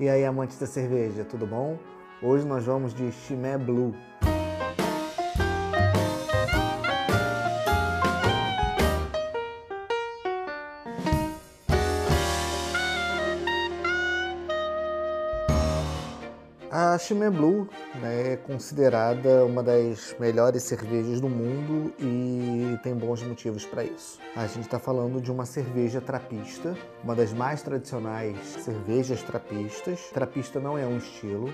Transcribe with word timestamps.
E 0.00 0.08
aí, 0.08 0.24
amantes 0.24 0.58
da 0.58 0.66
cerveja, 0.66 1.24
tudo 1.24 1.46
bom? 1.46 1.78
Hoje 2.20 2.44
nós 2.44 2.64
vamos 2.64 2.92
de 2.92 3.12
Chimé 3.12 3.56
Blue. 3.56 3.94
A 17.04 17.06
Chimé 17.06 17.28
Blue 17.28 17.68
né, 17.96 18.32
é 18.32 18.36
considerada 18.38 19.44
uma 19.44 19.62
das 19.62 20.16
melhores 20.18 20.62
cervejas 20.62 21.20
do 21.20 21.28
mundo 21.28 21.92
e 22.00 22.78
tem 22.82 22.94
bons 22.94 23.22
motivos 23.22 23.66
para 23.66 23.84
isso. 23.84 24.18
A 24.34 24.46
gente 24.46 24.62
está 24.62 24.78
falando 24.78 25.20
de 25.20 25.30
uma 25.30 25.44
cerveja 25.44 26.00
trapista, 26.00 26.74
uma 27.02 27.14
das 27.14 27.34
mais 27.34 27.60
tradicionais 27.60 28.38
cervejas 28.64 29.22
trapistas. 29.22 30.00
Trapista 30.14 30.58
não 30.58 30.78
é 30.78 30.86
um 30.86 30.96
estilo, 30.96 31.52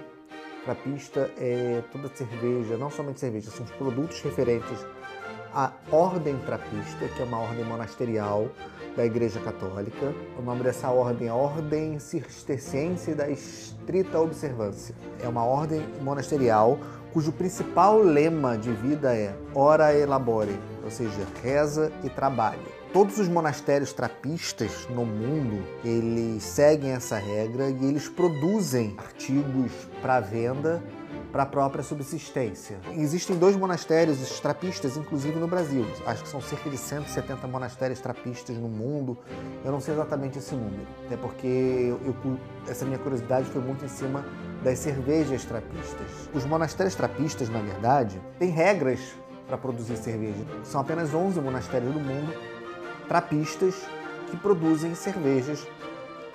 trapista 0.64 1.28
é 1.36 1.82
toda 1.90 2.08
cerveja, 2.14 2.76
não 2.76 2.88
somente 2.88 3.18
cerveja, 3.18 3.50
são 3.50 3.66
os 3.66 3.72
produtos 3.72 4.20
referentes 4.20 4.86
à 5.54 5.72
Ordem 5.90 6.36
Trapista, 6.38 7.08
que 7.08 7.22
é 7.22 7.24
uma 7.24 7.38
ordem 7.38 7.64
monasterial 7.64 8.48
da 8.96 9.04
Igreja 9.04 9.40
Católica. 9.40 10.14
O 10.38 10.42
nome 10.42 10.62
dessa 10.62 10.90
ordem 10.90 11.28
é 11.28 11.32
Ordem 11.32 11.98
Cisterciense 11.98 13.14
da 13.14 13.28
Estrita 13.28 14.18
Observância. 14.20 14.94
É 15.22 15.28
uma 15.28 15.44
ordem 15.44 15.84
monasterial 16.02 16.78
cujo 17.12 17.32
principal 17.32 17.98
lema 17.98 18.56
de 18.56 18.70
vida 18.70 19.14
é 19.14 19.34
ora 19.54 19.94
elabore, 19.94 20.58
ou 20.84 20.90
seja, 20.90 21.26
reza 21.42 21.92
e 22.04 22.08
trabalhe. 22.08 22.80
Todos 22.92 23.18
os 23.18 23.28
monastérios 23.28 23.92
trapistas 23.92 24.88
no 24.90 25.04
mundo, 25.04 25.64
eles 25.84 26.42
seguem 26.42 26.90
essa 26.90 27.16
regra 27.16 27.70
e 27.70 27.84
eles 27.84 28.08
produzem 28.08 28.96
artigos 28.98 29.70
para 30.02 30.18
venda 30.18 30.82
para 31.30 31.44
a 31.44 31.46
própria 31.46 31.82
subsistência. 31.82 32.78
Existem 32.96 33.36
dois 33.36 33.56
monastérios 33.56 34.40
trapistas, 34.40 34.96
inclusive 34.96 35.38
no 35.38 35.46
Brasil. 35.46 35.86
Acho 36.06 36.22
que 36.22 36.28
são 36.28 36.40
cerca 36.40 36.68
de 36.68 36.76
170 36.76 37.46
monastérios 37.46 38.00
trapistas 38.00 38.56
no 38.56 38.68
mundo. 38.68 39.16
Eu 39.64 39.72
não 39.72 39.80
sei 39.80 39.94
exatamente 39.94 40.38
esse 40.38 40.54
número, 40.54 40.86
até 41.06 41.16
porque 41.16 41.46
eu, 41.46 42.00
eu, 42.04 42.38
essa 42.68 42.84
minha 42.84 42.98
curiosidade 42.98 43.48
foi 43.50 43.62
muito 43.62 43.84
em 43.84 43.88
cima 43.88 44.24
das 44.62 44.78
cervejas 44.78 45.44
trapistas. 45.44 46.28
Os 46.34 46.44
monastérios 46.44 46.94
trapistas, 46.94 47.48
na 47.48 47.60
verdade, 47.60 48.20
têm 48.38 48.50
regras 48.50 49.00
para 49.46 49.56
produzir 49.56 49.96
cerveja. 49.96 50.44
São 50.64 50.80
apenas 50.80 51.12
11 51.14 51.40
monastérios 51.40 51.92
do 51.92 52.00
mundo 52.00 52.32
trapistas 53.08 53.74
que 54.30 54.36
produzem 54.36 54.94
cervejas 54.94 55.66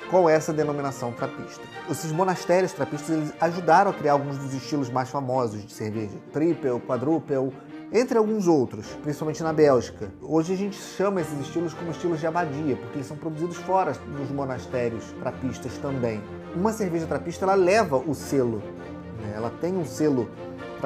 com 0.09 0.30
essa 0.30 0.53
denominação 0.53 1.11
trapista. 1.11 1.61
Esses 1.89 2.11
monastérios 2.11 2.73
trapistas 2.73 3.09
eles 3.09 3.34
ajudaram 3.39 3.92
a 3.92 3.94
criar 3.94 4.14
alguns 4.14 4.38
dos 4.38 4.53
estilos 4.53 4.89
mais 4.89 5.09
famosos 5.09 5.66
de 5.66 5.72
cerveja, 5.72 6.17
triple, 6.31 6.80
quadruple, 6.81 7.52
entre 7.92 8.17
alguns 8.17 8.47
outros, 8.47 8.88
principalmente 9.03 9.42
na 9.44 9.53
Bélgica. 9.53 10.12
Hoje 10.22 10.53
a 10.53 10.58
gente 10.58 10.75
chama 10.75 11.22
esses 11.22 11.39
estilos 11.39 11.73
como 11.73 11.92
estilos 11.92 12.20
de 12.20 12.28
abadia, 12.28 12.75
porque 12.75 12.97
eles 12.97 13.08
são 13.08 13.17
produzidos 13.17 13.58
fora 13.58 13.94
dos 13.94 14.30
monastérios 14.31 15.03
trapistas 15.20 15.78
também. 15.78 16.22
Uma 16.56 16.73
cerveja 16.73 17.06
trapista 17.06 17.45
ela 17.45 17.56
leva 17.56 17.97
o 17.97 18.14
selo, 18.14 18.62
né? 19.22 19.34
ela 19.36 19.50
tem 19.62 19.78
um 19.78 19.86
selo 19.86 20.30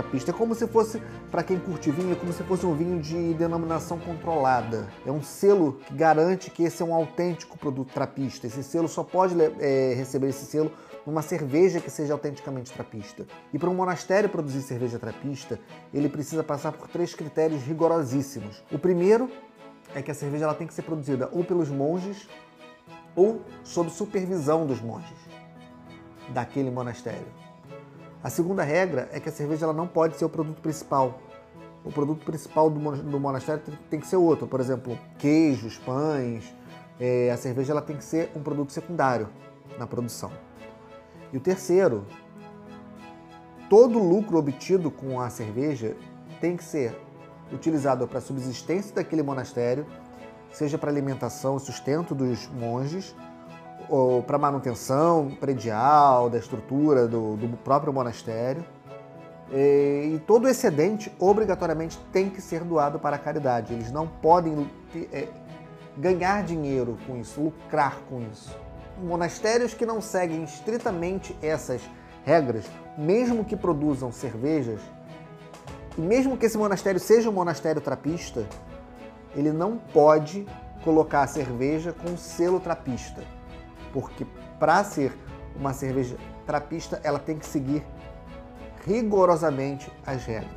trapista. 0.02 0.32
É 0.32 0.34
como 0.34 0.56
se 0.56 0.68
fosse, 0.68 1.02
para 1.30 1.44
quem 1.44 1.60
curte 1.60 1.92
vinho, 1.92 2.14
é 2.14 2.16
como 2.16 2.32
se 2.32 2.44
fosse 2.44 2.66
um 2.66 2.74
vinho 2.74 3.00
de 3.00 3.34
denominação 3.34 4.00
controlada. 4.00 4.88
É 5.06 5.12
um 5.12 5.22
selo 5.22 5.80
que 5.86 5.94
garante 5.94 6.50
que 6.50 6.64
esse 6.64 6.82
é 6.82 6.86
um 6.86 6.94
autêntico 6.94 7.58
produto 7.58 7.94
trapista. 7.94 8.48
Esse 8.48 8.64
selo 8.64 8.88
só 8.88 9.04
pode 9.04 9.36
é, 9.60 9.94
receber 9.96 10.30
esse 10.30 10.46
selo 10.46 10.72
numa 11.06 11.22
cerveja 11.22 11.80
que 11.80 11.90
seja 11.90 12.14
autenticamente 12.14 12.72
trapista. 12.72 13.26
E 13.54 13.60
para 13.60 13.70
um 13.70 13.74
monastério 13.74 14.30
produzir 14.30 14.62
cerveja 14.62 14.98
trapista, 14.98 15.60
ele 15.94 16.08
precisa 16.08 16.44
passar 16.44 16.72
por 16.72 16.88
três 16.88 17.14
critérios 17.14 17.62
rigorosíssimos. 17.64 18.64
O 18.72 18.80
primeiro 18.80 19.30
é 19.94 20.02
que 20.02 20.12
a 20.12 20.14
cerveja 20.14 20.46
ela 20.46 20.54
tem 20.54 20.68
que 20.68 20.74
ser 20.74 20.84
produzida 20.84 21.30
ou 21.32 21.44
pelos 21.44 21.70
monges 21.70 22.28
ou 23.16 23.42
sob 23.64 23.90
supervisão 23.90 24.66
dos 24.66 24.80
monges 24.82 25.18
daquele 26.30 26.70
monastério. 26.70 27.39
A 28.22 28.30
segunda 28.30 28.64
regra 28.64 29.08
é 29.14 29.20
que 29.20 29.30
a 29.30 29.32
cerveja 29.32 29.66
ela 29.66 29.74
não 29.74 29.88
pode 29.88 30.18
ser 30.18 30.26
o 30.26 30.30
produto 30.30 30.62
principal. 30.62 31.22
O 31.86 31.92
produto 31.92 32.26
principal 32.26 32.70
do, 32.70 32.80
do 32.98 33.20
monastério 33.20 33.64
tem 33.90 34.00
que 34.00 34.08
ser 34.08 34.18
outro, 34.18 34.46
por 34.46 34.60
exemplo, 34.60 35.00
queijos, 35.18 35.78
pães. 35.78 36.54
É, 37.00 37.32
a 37.32 37.38
cerveja 37.38 37.72
ela 37.72 37.82
tem 37.82 37.96
que 37.96 38.04
ser 38.04 38.30
um 38.36 38.44
produto 38.44 38.74
secundário 38.74 39.30
na 39.78 39.88
produção. 39.88 40.32
E 41.32 41.38
o 41.38 41.40
terceiro, 41.40 42.06
todo 43.70 43.98
lucro 43.98 44.38
obtido 44.38 44.92
com 44.92 45.22
a 45.22 45.30
cerveja 45.30 45.96
tem 46.42 46.58
que 46.58 46.64
ser 46.64 46.94
utilizado 47.54 48.06
para 48.06 48.18
a 48.18 48.22
subsistência 48.22 48.94
daquele 48.94 49.24
monastério, 49.24 49.86
seja 50.52 50.78
para 50.78 50.92
alimentação 50.92 51.56
e 51.56 51.60
sustento 51.62 52.14
dos 52.14 52.48
monges, 52.50 53.16
para 54.28 54.38
manutenção 54.38 55.32
predial 55.40 56.30
da 56.30 56.38
estrutura 56.38 57.08
do, 57.08 57.36
do 57.36 57.58
próprio 57.58 57.92
monastério. 57.92 58.64
E, 59.52 60.14
e, 60.16 60.22
todo 60.28 60.48
excedente 60.48 61.12
obrigatoriamente 61.18 61.98
tem 62.14 62.30
que 62.30 62.40
ser 62.40 62.64
doado 62.64 63.00
para 63.00 63.16
a 63.16 63.20
caridade. 63.20 63.74
Eles 63.74 63.92
não 63.92 64.08
podem 64.08 64.70
é, 65.12 65.28
ganhar 65.98 66.44
dinheiro 66.44 66.98
com 67.08 67.18
isso, 67.18 67.42
lucrar 67.42 67.98
com 68.08 68.22
isso. 68.22 68.56
Monastérios 69.02 69.74
que 69.74 69.86
não 69.86 70.02
seguem 70.02 70.44
estritamente 70.44 71.36
essas 71.42 71.82
regras, 72.24 72.66
mesmo 72.98 73.44
que 73.44 73.56
produzam 73.56 74.12
cervejas, 74.12 74.82
e 75.98 76.02
mesmo 76.02 76.38
que 76.38 76.46
esse 76.46 76.58
monastério 76.58 77.00
seja 77.00 77.30
um 77.30 77.34
monastério 77.34 77.82
trapista, 77.82 78.46
ele 79.36 79.52
não 79.52 79.78
pode 79.78 80.46
colocar 80.84 81.24
a 81.24 81.28
cerveja 81.28 81.92
com 81.92 82.16
selo 82.16 82.60
trapista 82.60 83.39
porque 83.94 84.26
para 84.60 84.84
ser 84.84 85.14
uma 85.56 85.74
cerveja 85.74 86.16
trapista, 86.46 87.00
ela 87.04 87.20
tem 87.20 87.38
que 87.38 87.46
seguir 87.46 87.84
rigorosamente 88.86 89.92
as 90.06 90.26
regras. 90.26 90.50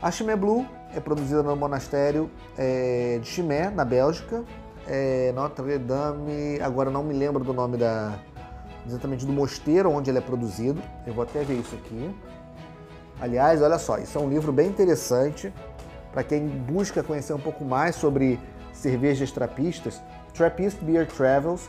A 0.00 0.10
Chimay 0.10 0.36
Blue 0.36 0.66
é 0.94 1.00
produzida 1.00 1.42
no 1.42 1.56
monastério 1.56 2.30
é, 2.56 3.18
de 3.20 3.26
Chimay, 3.26 3.70
na 3.70 3.84
Bélgica, 3.84 4.44
é, 4.86 5.32
Notre 5.34 5.78
Dame, 5.78 6.60
agora 6.62 6.90
não 6.90 7.02
me 7.02 7.12
lembro 7.12 7.44
do 7.44 7.52
nome 7.52 7.76
da 7.76 8.18
exatamente 8.86 9.26
do 9.26 9.32
mosteiro 9.32 9.90
onde 9.90 10.10
ele 10.10 10.18
é 10.18 10.22
produzido. 10.22 10.80
Eu 11.06 11.12
vou 11.12 11.22
até 11.22 11.42
ver 11.42 11.54
isso 11.54 11.74
aqui. 11.74 12.14
Aliás, 13.20 13.60
olha 13.60 13.78
só, 13.78 13.98
isso 13.98 14.16
é 14.16 14.20
um 14.20 14.28
livro 14.28 14.52
bem 14.52 14.68
interessante 14.68 15.52
para 16.12 16.22
quem 16.22 16.46
busca 16.46 17.02
conhecer 17.02 17.32
um 17.32 17.40
pouco 17.40 17.64
mais 17.64 17.96
sobre 17.96 18.38
cervejas 18.72 19.30
trapistas. 19.30 20.00
Trappist 20.32 20.82
Beer 20.82 21.06
Travels 21.06 21.68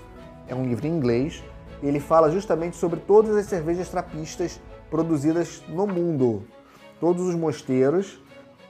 é 0.50 0.56
um 0.56 0.64
livro 0.64 0.86
em 0.86 0.92
inglês. 0.92 1.44
Ele 1.82 2.00
fala 2.00 2.30
justamente 2.30 2.76
sobre 2.76 3.00
todas 3.00 3.36
as 3.38 3.46
cervejas 3.46 3.88
trapistas 3.90 4.60
produzidas 4.90 5.64
no 5.70 5.88
mundo. 5.88 6.44
Todos 7.00 7.26
os 7.28 7.36
mosteiros, 7.36 8.22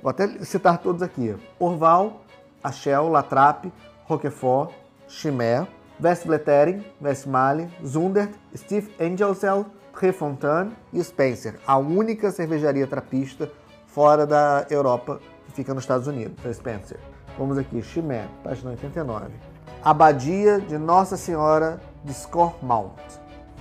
vou 0.03 0.11
até 0.11 0.27
citar 0.43 0.77
todos 0.77 1.01
aqui: 1.01 1.35
Orval, 1.57 2.21
Achel, 2.63 3.09
Latrape, 3.09 3.71
Roquefort, 4.05 4.71
Chimay, 5.07 5.65
Westbletering, 6.01 6.83
Westmalle, 7.01 7.69
Zundert, 7.85 8.31
Steve 8.55 8.93
Angelsel, 8.99 9.65
Trefontaine 9.97 10.71
e 10.93 11.03
Spencer, 11.03 11.59
a 11.65 11.77
única 11.77 12.31
cervejaria 12.31 12.87
trapista 12.87 13.51
fora 13.87 14.25
da 14.25 14.65
Europa 14.69 15.19
que 15.45 15.51
fica 15.51 15.73
nos 15.73 15.83
Estados 15.83 16.07
Unidos, 16.07 16.37
Spencer. 16.55 16.99
Vamos 17.37 17.57
aqui, 17.57 17.81
Chimay, 17.81 18.27
página 18.43 18.71
89. 18.71 19.48
Abadia 19.83 20.59
de 20.59 20.77
Nossa 20.77 21.15
Senhora 21.15 21.79
de 22.03 22.13
Scormount. 22.13 22.99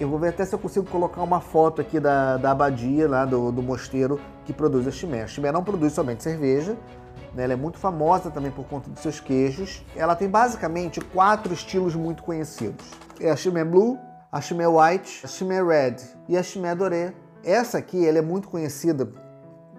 Eu 0.00 0.08
vou 0.08 0.18
ver 0.18 0.30
até 0.30 0.44
se 0.44 0.52
eu 0.52 0.58
consigo 0.58 0.84
colocar 0.90 1.22
uma 1.22 1.40
foto 1.40 1.80
aqui 1.80 2.00
da, 2.00 2.36
da 2.36 2.50
abadia, 2.50 3.08
lá 3.08 3.24
do, 3.24 3.52
do 3.52 3.62
mosteiro 3.62 4.20
que 4.44 4.52
produz 4.52 4.88
a 4.88 4.90
chimé. 4.90 5.22
A 5.22 5.26
chimé 5.28 5.52
não 5.52 5.62
produz 5.62 5.92
somente 5.92 6.24
cerveja, 6.24 6.76
né? 7.32 7.44
ela 7.44 7.52
é 7.52 7.56
muito 7.56 7.78
famosa 7.78 8.32
também 8.32 8.50
por 8.50 8.64
conta 8.66 8.90
dos 8.90 9.00
seus 9.00 9.20
queijos. 9.20 9.84
Ela 9.94 10.16
tem 10.16 10.28
basicamente 10.28 11.00
quatro 11.00 11.54
estilos 11.54 11.94
muito 11.94 12.24
conhecidos. 12.24 12.84
É 13.20 13.30
a 13.30 13.36
chimé 13.36 13.64
blue, 13.64 13.96
a 14.32 14.40
chimé 14.40 14.66
white, 14.66 15.20
a 15.24 15.28
chimé 15.28 15.62
red 15.62 15.96
e 16.28 16.36
a 16.36 16.42
chimé 16.42 16.74
doré. 16.74 17.14
Essa 17.44 17.78
aqui 17.78 18.04
ela 18.04 18.18
é 18.18 18.22
muito 18.22 18.48
conhecida 18.48 19.08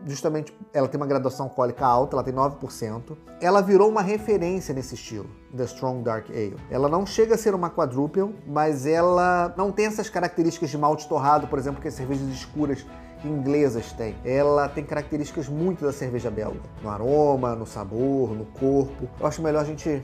justamente 0.06 0.58
ela 0.74 0.88
tem 0.88 1.00
uma 1.00 1.08
graduação 1.08 1.46
alcoólica 1.48 1.86
alta, 1.86 2.16
ela 2.16 2.24
tem 2.24 2.34
9%. 2.34 3.18
Ela 3.42 3.62
virou 3.62 3.90
uma 3.90 4.02
referência 4.02 4.74
nesse 4.74 4.96
estilo, 4.96 5.30
da 5.54 5.64
Strong 5.66 6.04
Dark 6.04 6.30
Ale. 6.30 6.58
Ela 6.70 6.88
não 6.90 7.06
chega 7.06 7.36
a 7.36 7.38
ser 7.38 7.54
uma 7.54 7.70
quadruple, 7.70 8.36
mas 8.48 8.86
ela 8.86 9.54
não 9.58 9.72
tem 9.72 9.86
essas 9.86 10.10
características 10.10 10.70
de 10.70 10.78
malte 10.78 11.08
torrado, 11.08 11.48
por 11.48 11.60
exemplo, 11.60 11.82
que 11.82 11.88
as 11.88 11.94
cervejas 11.94 12.28
escuras 12.28 12.86
inglesas 13.24 13.92
têm. 13.94 14.16
Ela 14.24 14.70
tem 14.70 14.84
características 14.84 15.48
muito 15.50 15.84
da 15.84 15.92
cerveja 15.92 16.32
belga, 16.32 16.62
no 16.82 16.90
aroma, 16.90 17.56
no 17.56 17.66
sabor, 17.66 18.34
no 18.34 18.46
corpo. 18.46 19.10
Eu 19.20 19.28
acho 19.28 19.42
melhor 19.42 19.62
a 19.62 19.66
gente 19.66 20.04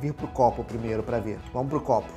vir 0.00 0.14
pro 0.14 0.26
copo 0.28 0.64
primeiro 0.64 1.02
para 1.02 1.18
ver. 1.18 1.38
Vamos 1.52 1.68
pro 1.68 1.80
copo. 1.80 2.08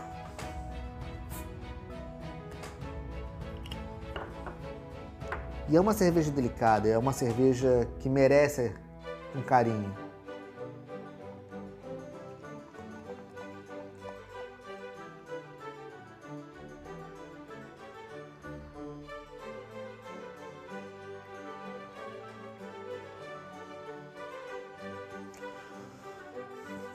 E 5.74 5.76
é 5.76 5.82
uma 5.82 5.96
cerveja 5.96 6.30
delicada, 6.30 6.88
é 6.88 6.96
uma 7.00 7.12
cerveja 7.12 7.88
que 8.00 8.08
merece 8.08 8.72
um 9.36 9.42
carinho. 9.42 9.92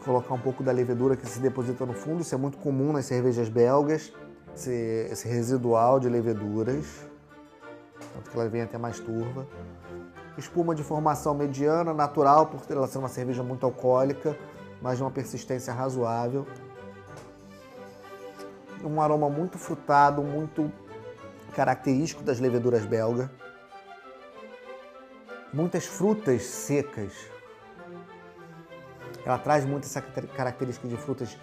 colocar 0.05 0.33
um 0.33 0.41
pouco 0.41 0.63
da 0.63 0.71
levedura 0.73 1.17
que 1.17 1.29
se 1.29 1.41
deposita 1.41 1.85
no 1.85 1.93
fundo. 1.93 2.23
Isso 2.23 2.35
é 2.35 2.39
muito 2.39 2.57
comum 2.59 2.93
nas 2.93 3.07
cervejas 3.07 3.49
belgas, 3.49 4.13
esse, 4.55 4.71
esse 5.11 5.29
residual 5.29 5.99
de 5.99 6.09
leveduras, 6.09 7.08
que 8.29 8.39
ela 8.39 8.49
vem 8.49 8.63
até 8.63 8.79
mais 8.79 8.99
turva. 8.99 9.47
Espuma 10.37 10.75
de 10.75 10.83
formação 10.83 11.35
mediana, 11.35 11.93
natural, 11.93 12.47
por 12.47 12.61
ela 12.71 12.87
ser 12.87 12.99
uma 12.99 13.09
cerveja 13.09 13.43
muito 13.43 13.67
alcoólica, 13.67 14.39
mas 14.81 14.99
de 14.99 15.03
uma 15.03 15.11
persistência 15.11 15.73
razoável. 15.73 16.47
Um 18.85 19.01
aroma 19.01 19.29
muito 19.29 19.59
frutado, 19.59 20.23
muito 20.23 20.71
característico 21.55 22.23
das 22.23 22.39
leveduras 22.39 22.87
belga. 22.87 23.31
Muitas 25.53 25.87
frutas 25.87 26.43
secas, 26.43 27.13
ela 29.25 29.39
traz 29.39 29.65
muito 29.65 29.85
essa 29.85 30.01
característica 30.01 30.87
de 30.87 30.97
frutas 30.97 31.37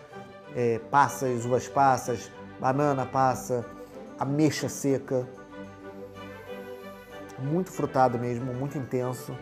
é, 0.55 0.79
passas, 0.89 1.43
uvas 1.45 1.67
passas, 1.67 2.31
banana 2.59 3.05
passa, 3.05 3.65
ameixa 4.17 4.69
seca. 4.69 5.27
Muito 7.45 7.71
frutado 7.71 8.17
mesmo, 8.17 8.53
muito 8.53 8.77
intenso. 8.77 9.37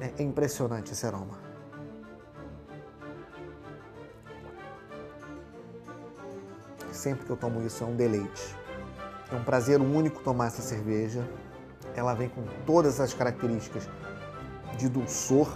É, 0.00 0.22
impressionante 0.22 0.92
esse 0.92 1.06
aroma. 1.06 1.38
Sempre 6.90 7.24
que 7.24 7.30
eu 7.30 7.36
tomo 7.36 7.64
isso 7.64 7.84
é 7.84 7.86
um 7.86 7.94
deleite. 7.94 8.56
É 9.30 9.36
um 9.36 9.44
prazer 9.44 9.80
único 9.80 10.22
tomar 10.22 10.48
essa 10.48 10.60
cerveja. 10.60 11.24
Ela 11.94 12.14
vem 12.14 12.28
com 12.28 12.42
todas 12.66 13.00
as 13.00 13.14
características 13.14 13.88
de 14.76 14.88
dulçor, 14.88 15.48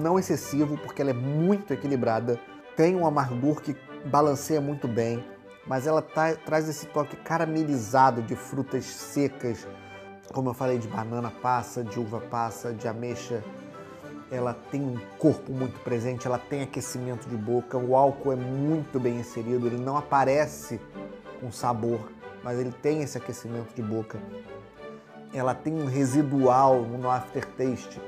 não 0.00 0.18
excessivo, 0.18 0.78
porque 0.78 1.02
ela 1.02 1.10
é 1.10 1.14
muito 1.14 1.72
equilibrada, 1.72 2.40
tem 2.74 2.96
um 2.96 3.06
amargor 3.06 3.60
que 3.60 3.76
balanceia 4.06 4.60
muito 4.60 4.88
bem, 4.88 5.22
mas 5.66 5.86
ela 5.86 6.00
tá, 6.00 6.34
traz 6.34 6.68
esse 6.68 6.86
toque 6.86 7.16
caramelizado 7.16 8.22
de 8.22 8.34
frutas 8.34 8.84
secas, 8.84 9.66
como 10.34 10.50
eu 10.50 10.54
falei, 10.54 10.78
de 10.78 10.88
banana 10.88 11.30
passa, 11.30 11.84
de 11.84 11.98
uva 11.98 12.20
passa, 12.20 12.72
de 12.72 12.88
ameixa. 12.88 13.42
Ela 14.30 14.52
tem 14.52 14.82
um 14.82 14.98
corpo 15.16 15.52
muito 15.52 15.78
presente, 15.80 16.26
ela 16.26 16.38
tem 16.38 16.62
aquecimento 16.62 17.28
de 17.28 17.36
boca, 17.36 17.78
o 17.78 17.94
álcool 17.94 18.32
é 18.32 18.36
muito 18.36 18.98
bem 18.98 19.20
inserido, 19.20 19.68
ele 19.68 19.78
não 19.78 19.96
aparece 19.96 20.80
com 21.40 21.52
sabor, 21.52 22.10
mas 22.42 22.58
ele 22.58 22.72
tem 22.72 23.02
esse 23.02 23.16
aquecimento 23.16 23.72
de 23.74 23.82
boca. 23.82 24.18
Ela 25.32 25.54
tem 25.54 25.72
um 25.72 25.86
residual 25.86 26.82
no 26.82 27.08
aftertaste 27.08 28.00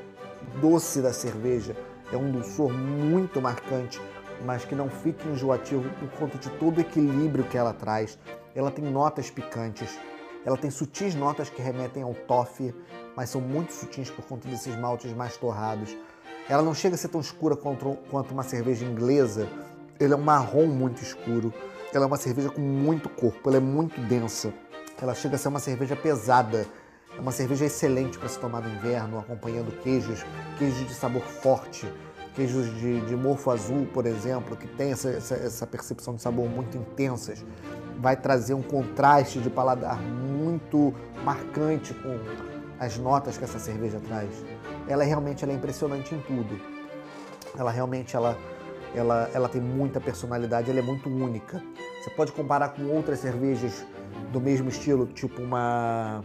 doce 0.61 1.01
da 1.01 1.13
cerveja. 1.13 1.77
É 2.13 2.17
um 2.17 2.31
dulçor 2.31 2.73
muito 2.73 3.41
marcante, 3.41 4.01
mas 4.45 4.65
que 4.65 4.75
não 4.75 4.89
fica 4.89 5.29
enjoativo 5.29 5.89
por 5.99 6.09
conta 6.19 6.39
de 6.39 6.51
todo 6.51 6.79
o 6.79 6.81
equilíbrio 6.81 7.45
que 7.45 7.57
ela 7.57 7.73
traz. 7.73 8.19
Ela 8.55 8.71
tem 8.71 8.85
notas 8.85 9.31
picantes, 9.31 9.99
ela 10.47 10.57
tem 10.57 10.71
sutis 10.71 11.17
notas 11.17 11.51
que 11.51 11.61
remetem 11.61 12.05
ao 12.05 12.15
toffee, 12.15 12.73
mas 13.17 13.31
são 13.31 13.41
muito 13.41 13.73
sutis 13.73 14.09
por 14.09 14.25
conta 14.25 14.47
desses 14.47 14.77
maltes 14.77 15.13
mais 15.13 15.37
torrados. 15.37 15.97
Ela 16.49 16.63
não 16.63 16.73
chega 16.73 16.95
a 16.95 16.99
ser 16.99 17.09
tão 17.09 17.21
escura 17.21 17.57
quanto, 17.57 17.99
uma 18.31 18.45
cerveja 18.45 18.85
inglesa, 18.85 19.49
ele 19.99 20.13
é 20.15 20.17
um 20.17 20.23
marrom 20.23 20.67
muito 20.67 21.03
escuro. 21.03 21.53
Ela 21.93 22.05
é 22.05 22.07
uma 22.07 22.17
cerveja 22.17 22.49
com 22.49 22.61
muito 22.61 23.09
corpo, 23.09 23.49
ela 23.49 23.57
é 23.57 23.61
muito 23.61 24.01
densa. 24.03 24.55
Ela 25.03 25.15
chega 25.15 25.35
a 25.35 25.39
ser 25.39 25.49
uma 25.49 25.59
cerveja 25.59 25.97
pesada, 25.97 26.65
é 27.17 27.21
uma 27.21 27.33
cerveja 27.33 27.65
excelente 27.65 28.17
para 28.17 28.29
se 28.29 28.39
tomar 28.39 28.61
no 28.61 28.69
inverno, 28.69 29.19
acompanhando 29.19 29.73
queijos, 29.83 30.25
queijos 30.59 30.87
de 30.87 30.95
sabor 30.95 31.23
forte, 31.23 31.93
queijos 32.37 32.73
de, 32.77 33.01
de 33.01 33.17
mofo 33.17 33.51
azul, 33.51 33.87
por 33.93 34.07
exemplo, 34.07 34.57
que 34.57 34.69
tem 34.69 34.93
essa, 34.93 35.09
essa, 35.09 35.35
essa 35.35 35.67
percepção 35.67 36.15
de 36.15 36.23
sabor 36.23 36.49
muito 36.49 36.77
intensas. 36.77 37.45
Vai 37.99 38.17
trazer 38.17 38.55
um 38.55 38.63
contraste 38.63 39.41
de 39.41 39.51
paladar 39.51 40.01
muito 40.01 40.36
marcante 41.25 41.95
com 41.95 42.19
as 42.79 42.99
notas 42.99 43.37
que 43.37 43.45
essa 43.45 43.59
cerveja 43.59 44.01
traz. 44.07 44.31
Ela 44.89 45.05
é, 45.05 45.07
realmente 45.07 45.45
ela 45.45 45.53
é 45.53 45.57
impressionante 45.57 46.15
em 46.15 46.21
tudo. 46.21 46.61
Ela 47.59 47.71
realmente 47.71 48.15
ela, 48.15 48.37
ela, 48.95 49.31
ela 49.33 49.49
tem 49.49 49.61
muita 49.61 50.01
personalidade, 50.01 50.71
ela 50.71 50.81
é 50.81 50.83
muito 50.83 51.09
única. 51.09 51.63
Você 52.03 52.11
pode 52.11 52.33
comparar 52.33 52.71
com 52.71 52.85
outras 52.87 53.19
cervejas 53.21 53.85
do 54.33 54.41
mesmo 54.41 54.69
estilo, 54.69 55.07
tipo 55.07 55.43
uma 55.43 56.23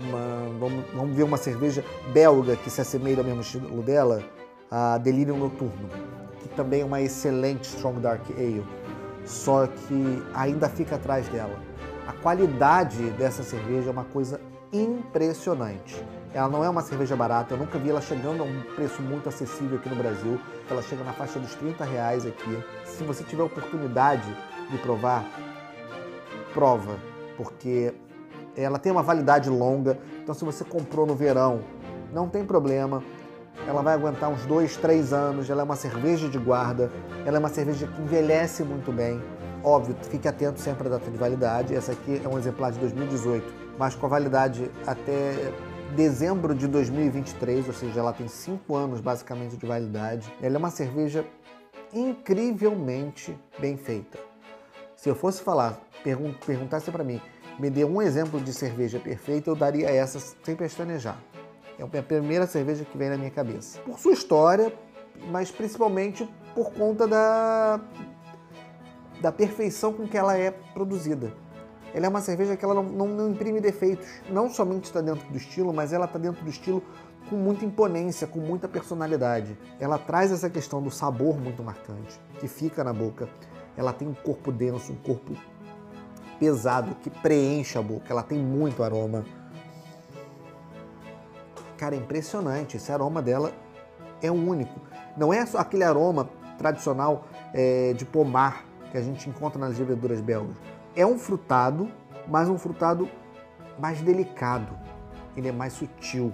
uma, 0.00 0.58
vamos, 0.58 0.84
vamos 0.94 1.16
ver 1.16 1.22
uma 1.22 1.36
cerveja 1.36 1.84
belga 2.12 2.56
que 2.56 2.70
se 2.70 2.80
assemelha 2.80 3.18
ao 3.18 3.24
mesmo 3.24 3.40
estilo 3.42 3.82
dela, 3.82 4.22
a 4.70 4.98
Delirium 4.98 5.36
Noturno, 5.36 5.88
que 6.40 6.48
também 6.50 6.80
é 6.80 6.84
uma 6.84 7.00
excelente 7.00 7.64
Strong 7.64 8.00
Dark 8.00 8.22
Ale, 8.30 8.64
só 9.24 9.66
que 9.66 10.22
ainda 10.34 10.68
fica 10.68 10.96
atrás 10.96 11.28
dela. 11.28 11.58
A 12.10 12.12
qualidade 12.12 13.08
dessa 13.10 13.44
cerveja 13.44 13.88
é 13.88 13.92
uma 13.92 14.02
coisa 14.02 14.40
impressionante. 14.72 16.04
Ela 16.34 16.48
não 16.48 16.64
é 16.64 16.68
uma 16.68 16.82
cerveja 16.82 17.14
barata, 17.14 17.54
eu 17.54 17.58
nunca 17.58 17.78
vi 17.78 17.90
ela 17.90 18.00
chegando 18.00 18.42
a 18.42 18.44
um 18.44 18.62
preço 18.74 19.00
muito 19.00 19.28
acessível 19.28 19.78
aqui 19.78 19.88
no 19.88 19.94
Brasil. 19.94 20.40
Ela 20.68 20.82
chega 20.82 21.04
na 21.04 21.12
faixa 21.12 21.38
dos 21.38 21.54
30 21.54 21.84
reais 21.84 22.26
aqui. 22.26 22.64
Se 22.84 23.04
você 23.04 23.22
tiver 23.22 23.44
oportunidade 23.44 24.26
de 24.72 24.78
provar, 24.78 25.24
prova, 26.52 26.98
porque 27.36 27.94
ela 28.56 28.80
tem 28.80 28.90
uma 28.90 29.04
validade 29.04 29.48
longa, 29.48 29.96
então 30.20 30.34
se 30.34 30.44
você 30.44 30.64
comprou 30.64 31.06
no 31.06 31.14
verão, 31.14 31.60
não 32.12 32.28
tem 32.28 32.44
problema. 32.44 33.04
Ela 33.68 33.82
vai 33.82 33.94
aguentar 33.94 34.30
uns 34.30 34.44
dois, 34.46 34.76
três 34.76 35.12
anos. 35.12 35.48
Ela 35.48 35.60
é 35.60 35.64
uma 35.64 35.76
cerveja 35.76 36.28
de 36.28 36.38
guarda. 36.38 36.90
Ela 37.24 37.36
é 37.36 37.38
uma 37.38 37.48
cerveja 37.48 37.86
que 37.86 38.02
envelhece 38.02 38.64
muito 38.64 38.90
bem. 38.90 39.22
Óbvio, 39.62 39.94
fique 40.04 40.26
atento 40.26 40.58
sempre 40.58 40.88
à 40.88 40.90
data 40.92 41.10
de 41.10 41.18
validade. 41.18 41.74
Essa 41.74 41.92
aqui 41.92 42.20
é 42.24 42.26
um 42.26 42.38
exemplar 42.38 42.72
de 42.72 42.78
2018, 42.78 43.76
mas 43.78 43.94
com 43.94 44.06
a 44.06 44.08
validade 44.08 44.70
até 44.86 45.52
dezembro 45.94 46.54
de 46.54 46.66
2023, 46.66 47.66
ou 47.66 47.74
seja, 47.74 48.00
ela 48.00 48.12
tem 48.12 48.26
cinco 48.26 48.74
anos 48.74 49.00
basicamente 49.00 49.58
de 49.58 49.66
validade. 49.66 50.32
Ela 50.40 50.54
é 50.56 50.58
uma 50.58 50.70
cerveja 50.70 51.26
incrivelmente 51.92 53.36
bem 53.58 53.76
feita. 53.76 54.18
Se 54.96 55.10
eu 55.10 55.14
fosse 55.14 55.42
falar, 55.42 55.78
pergun 56.02 56.32
perguntasse 56.32 56.90
para 56.90 57.04
mim, 57.04 57.20
me 57.58 57.68
dê 57.68 57.84
um 57.84 58.00
exemplo 58.00 58.40
de 58.40 58.54
cerveja 58.54 58.98
perfeita, 58.98 59.50
eu 59.50 59.56
daria 59.56 59.90
essa 59.90 60.18
sem 60.42 60.56
pestanejar. 60.56 61.18
É 61.78 61.98
a 61.98 62.02
primeira 62.02 62.46
cerveja 62.46 62.84
que 62.84 62.96
vem 62.96 63.10
na 63.10 63.18
minha 63.18 63.30
cabeça. 63.30 63.78
Por 63.80 63.98
sua 63.98 64.12
história, 64.12 64.72
mas 65.30 65.50
principalmente 65.50 66.26
por 66.54 66.72
conta 66.72 67.06
da, 67.06 67.80
da 69.20 69.30
perfeição 69.30 69.92
com 69.92 70.06
que 70.06 70.16
ela 70.16 70.36
é 70.36 70.50
produzida. 70.50 71.32
Ela 71.92 72.06
é 72.06 72.08
uma 72.08 72.20
cerveja 72.20 72.56
que 72.56 72.64
ela 72.64 72.74
não, 72.74 72.82
não, 72.82 73.06
não 73.08 73.30
imprime 73.30 73.60
defeitos. 73.60 74.06
Não 74.28 74.48
somente 74.48 74.84
está 74.84 75.00
dentro 75.00 75.28
do 75.28 75.36
estilo, 75.36 75.72
mas 75.72 75.92
ela 75.92 76.04
está 76.04 76.18
dentro 76.18 76.42
do 76.44 76.50
estilo 76.50 76.82
com 77.28 77.36
muita 77.36 77.64
imponência, 77.64 78.26
com 78.26 78.38
muita 78.38 78.68
personalidade. 78.68 79.58
Ela 79.78 79.98
traz 79.98 80.32
essa 80.32 80.48
questão 80.48 80.82
do 80.82 80.90
sabor 80.90 81.38
muito 81.38 81.62
marcante, 81.62 82.20
que 82.38 82.48
fica 82.48 82.82
na 82.84 82.92
boca. 82.92 83.28
Ela 83.76 83.92
tem 83.92 84.06
um 84.06 84.14
corpo 84.14 84.52
denso, 84.52 84.92
um 84.92 84.96
corpo 84.96 85.34
pesado 86.38 86.94
que 86.96 87.10
preenche 87.10 87.76
a 87.76 87.82
boca. 87.82 88.06
Ela 88.08 88.22
tem 88.22 88.38
muito 88.38 88.82
aroma. 88.82 89.24
Cara, 91.76 91.94
é 91.94 91.98
impressionante. 91.98 92.76
Esse 92.76 92.92
aroma 92.92 93.20
dela 93.20 93.52
é 94.22 94.30
único. 94.30 94.80
Não 95.16 95.32
é 95.32 95.44
só 95.44 95.58
aquele 95.58 95.84
aroma 95.84 96.28
tradicional 96.56 97.24
é, 97.52 97.94
de 97.94 98.04
pomar 98.04 98.69
que 98.90 98.98
a 98.98 99.02
gente 99.02 99.28
encontra 99.28 99.58
nas 99.58 99.78
leveduras 99.78 100.20
belgas. 100.20 100.56
É 100.94 101.06
um 101.06 101.18
frutado, 101.18 101.88
mas 102.26 102.48
um 102.48 102.58
frutado 102.58 103.08
mais 103.78 104.00
delicado. 104.00 104.76
Ele 105.36 105.48
é 105.48 105.52
mais 105.52 105.72
sutil. 105.72 106.32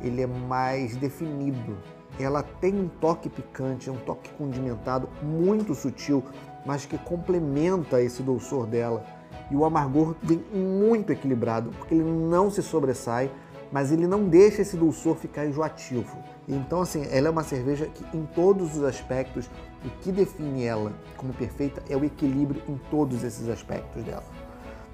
Ele 0.00 0.22
é 0.22 0.26
mais 0.26 0.96
definido. 0.96 1.78
Ela 2.18 2.42
tem 2.42 2.74
um 2.74 2.88
toque 2.88 3.28
picante, 3.28 3.90
um 3.90 3.96
toque 3.96 4.30
condimentado 4.30 5.08
muito 5.22 5.74
sutil, 5.74 6.24
mas 6.66 6.84
que 6.84 6.98
complementa 6.98 8.02
esse 8.02 8.22
dulçor 8.22 8.66
dela. 8.66 9.04
E 9.50 9.56
o 9.56 9.64
amargor 9.64 10.14
vem 10.22 10.38
muito 10.52 11.12
equilibrado, 11.12 11.70
porque 11.70 11.94
ele 11.94 12.04
não 12.04 12.50
se 12.50 12.62
sobressai, 12.62 13.30
mas 13.72 13.92
ele 13.92 14.06
não 14.06 14.28
deixa 14.28 14.62
esse 14.62 14.76
dulçor 14.76 15.16
ficar 15.16 15.46
enjoativo. 15.46 16.18
Então, 16.48 16.80
assim, 16.80 17.06
ela 17.10 17.28
é 17.28 17.30
uma 17.30 17.44
cerveja 17.44 17.86
que, 17.86 18.04
em 18.16 18.26
todos 18.26 18.76
os 18.76 18.82
aspectos, 18.82 19.48
o 19.84 19.90
que 20.00 20.10
define 20.10 20.64
ela 20.64 20.92
como 21.16 21.32
perfeita 21.32 21.82
é 21.88 21.96
o 21.96 22.04
equilíbrio 22.04 22.62
em 22.68 22.76
todos 22.90 23.22
esses 23.22 23.48
aspectos 23.48 24.02
dela. 24.02 24.24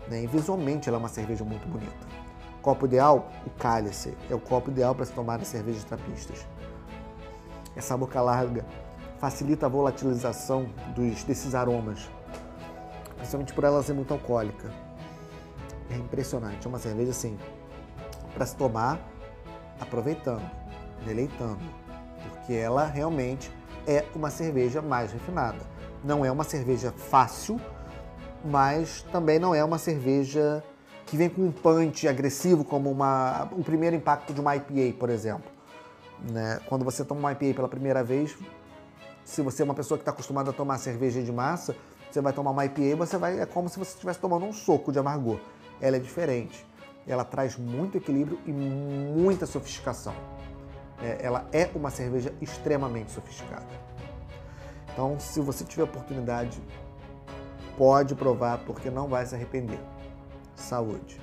Né? 0.09 0.25
E 0.25 0.27
visualmente, 0.27 0.89
ela 0.89 0.99
é 0.99 1.01
uma 1.01 1.09
cerveja 1.09 1.45
muito 1.45 1.67
bonita. 1.67 2.07
Copo 2.61 2.87
ideal? 2.87 3.31
O 3.47 3.51
cálice. 3.51 4.15
É 4.29 4.35
o 4.35 4.41
copo 4.41 4.71
ideal 4.71 4.95
para 4.95 5.07
se 5.07 5.13
tomar 5.13 5.41
as 5.41 5.49
cervejas 5.49 5.85
trapistas. 5.85 6.47
Essa 7.75 7.97
boca 7.97 8.21
larga 8.21 8.65
facilita 9.19 9.67
a 9.67 9.69
volatilização 9.69 10.69
dos, 10.95 11.25
desses 11.25 11.55
aromas, 11.55 12.11
principalmente 13.17 13.55
por 13.55 13.65
ela 13.65 13.83
ser 13.83 13.95
muito 13.95 14.13
alcoólica. 14.13 14.71
É 15.91 15.97
impressionante. 15.97 16.67
É 16.67 16.69
uma 16.69 16.79
cerveja 16.79 17.11
assim, 17.11 17.39
para 18.37 18.45
se 18.45 18.55
tomar 18.55 19.01
aproveitando, 19.81 20.49
deleitando, 21.07 21.59
porque 22.23 22.53
ela 22.53 22.85
realmente 22.85 23.51
é 23.87 24.05
uma 24.15 24.31
cerveja 24.31 24.83
mais 24.83 25.11
refinada. 25.11 25.59
Não 26.05 26.23
é 26.23 26.31
uma 26.31 26.45
cerveja 26.45 26.93
fácil, 26.93 27.59
mas 28.45 29.03
também 29.11 29.39
não 29.39 29.55
é 29.55 29.65
uma 29.65 29.79
cerveja 29.79 30.63
que 31.07 31.17
vem 31.17 31.31
com 31.31 31.43
um 31.43 31.53
punch 31.53 32.07
agressivo, 32.07 32.63
como 32.63 32.91
uma, 32.91 33.49
o 33.53 33.65
primeiro 33.65 33.97
impacto 33.97 34.35
de 34.35 34.41
uma 34.41 34.55
IPA, 34.55 34.99
por 34.99 35.09
exemplo. 35.09 35.51
Né? 36.31 36.61
Quando 36.67 36.85
você 36.85 37.05
toma 37.05 37.21
uma 37.21 37.33
IPA 37.33 37.55
pela 37.55 37.69
primeira 37.69 38.05
vez, 38.05 38.37
se 39.25 39.41
você 39.41 39.63
é 39.63 39.65
uma 39.65 39.75
pessoa 39.75 39.97
que 39.97 40.03
está 40.03 40.11
acostumada 40.11 40.51
a 40.51 40.53
tomar 40.53 40.79
cerveja 40.79 41.23
de 41.23 41.33
massa, 41.33 41.75
você 42.11 42.21
vai 42.21 42.33
tomar 42.33 42.51
uma 42.51 42.65
IPA, 42.65 42.97
você 42.97 43.17
vai, 43.17 43.41
é 43.41 43.47
como 43.47 43.69
se 43.69 43.79
você 43.79 43.93
estivesse 43.93 44.19
tomando 44.19 44.45
um 44.45 44.53
soco 44.53 44.93
de 44.93 44.99
amargor. 44.99 45.39
Ela 45.81 45.97
é 45.97 46.01
diferente. 46.01 46.67
Ela 47.07 47.25
traz 47.25 47.57
muito 47.57 47.97
equilíbrio 47.97 48.39
e 48.47 48.53
muita 48.53 49.47
sofisticação. 49.47 50.15
É, 51.03 51.19
ela 51.25 51.47
é 51.53 51.71
uma 51.75 51.91
cerveja 51.91 52.33
extremamente 52.41 53.13
sofisticada. 53.13 53.67
Então, 54.93 55.21
se 55.21 55.41
você 55.41 55.65
tiver 55.65 55.83
oportunidade, 55.83 56.61
pode 57.77 58.15
provar, 58.15 58.59
porque 58.65 58.91
não 58.91 59.07
vai 59.07 59.27
se 59.27 59.35
arrepender. 59.35 59.79
Saúde! 60.55 61.21